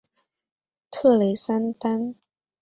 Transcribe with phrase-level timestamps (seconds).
[0.89, 2.15] 特雷桑当。